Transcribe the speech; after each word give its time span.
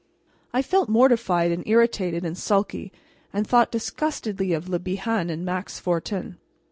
I 0.51 0.63
felt 0.63 0.89
mortified 0.89 1.51
and 1.51 1.61
irritated 1.67 2.25
and 2.25 2.35
sulky, 2.35 2.91
and 3.31 3.45
thought 3.45 3.69
disgustedly 3.71 4.51
of 4.51 4.67
Le 4.67 4.79
Bihan 4.79 5.29
and 5.29 5.45
Max 5.45 5.77
Fortin. 5.79 6.37